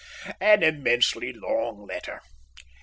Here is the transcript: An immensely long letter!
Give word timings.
An 0.39 0.63
immensely 0.63 1.31
long 1.31 1.85
letter! 1.85 2.21